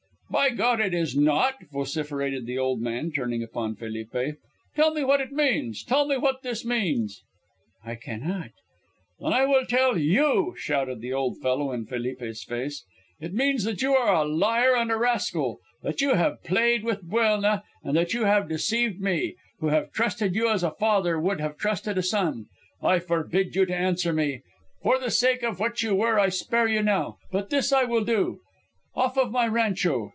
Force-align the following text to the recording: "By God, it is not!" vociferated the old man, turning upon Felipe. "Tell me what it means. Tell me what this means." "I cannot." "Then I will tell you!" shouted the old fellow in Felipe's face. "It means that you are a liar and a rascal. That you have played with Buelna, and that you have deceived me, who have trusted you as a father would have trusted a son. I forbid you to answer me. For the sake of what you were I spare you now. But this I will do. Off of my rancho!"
"By 0.31 0.51
God, 0.51 0.79
it 0.79 0.93
is 0.93 1.13
not!" 1.13 1.55
vociferated 1.73 2.45
the 2.45 2.57
old 2.57 2.79
man, 2.81 3.11
turning 3.11 3.43
upon 3.43 3.75
Felipe. 3.75 4.35
"Tell 4.77 4.93
me 4.93 5.03
what 5.03 5.19
it 5.19 5.33
means. 5.33 5.83
Tell 5.83 6.07
me 6.07 6.15
what 6.15 6.41
this 6.41 6.63
means." 6.63 7.21
"I 7.83 7.95
cannot." 7.95 8.51
"Then 9.19 9.33
I 9.33 9.43
will 9.45 9.65
tell 9.65 9.97
you!" 9.97 10.55
shouted 10.57 11.01
the 11.01 11.11
old 11.11 11.41
fellow 11.41 11.73
in 11.73 11.85
Felipe's 11.85 12.45
face. 12.45 12.85
"It 13.19 13.33
means 13.33 13.65
that 13.65 13.81
you 13.81 13.93
are 13.93 14.15
a 14.15 14.23
liar 14.23 14.73
and 14.73 14.89
a 14.89 14.95
rascal. 14.95 15.59
That 15.83 15.99
you 15.99 16.13
have 16.13 16.41
played 16.45 16.85
with 16.85 17.03
Buelna, 17.03 17.61
and 17.83 17.97
that 17.97 18.13
you 18.13 18.23
have 18.23 18.47
deceived 18.47 19.01
me, 19.01 19.35
who 19.59 19.67
have 19.67 19.91
trusted 19.91 20.33
you 20.33 20.49
as 20.49 20.63
a 20.63 20.71
father 20.71 21.19
would 21.19 21.41
have 21.41 21.57
trusted 21.57 21.97
a 21.97 22.01
son. 22.03 22.45
I 22.81 22.99
forbid 22.99 23.53
you 23.53 23.65
to 23.65 23.75
answer 23.75 24.13
me. 24.13 24.43
For 24.81 24.97
the 24.97 25.11
sake 25.11 25.43
of 25.43 25.59
what 25.59 25.83
you 25.83 25.93
were 25.93 26.17
I 26.17 26.29
spare 26.29 26.69
you 26.69 26.81
now. 26.83 27.17
But 27.33 27.49
this 27.49 27.73
I 27.73 27.83
will 27.83 28.05
do. 28.05 28.39
Off 28.95 29.17
of 29.17 29.29
my 29.29 29.45
rancho!" 29.45 30.07